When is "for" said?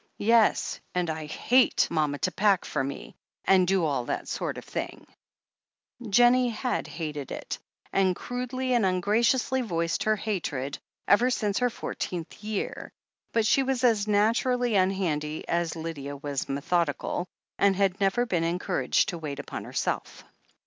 2.65-2.83